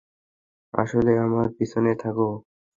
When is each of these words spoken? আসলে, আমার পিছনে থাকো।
আসলে, 0.73 1.11
আমার 1.19 1.47
পিছনে 1.57 1.91
থাকো। 1.95 2.27